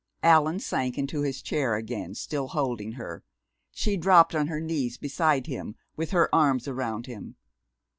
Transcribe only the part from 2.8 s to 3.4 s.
her.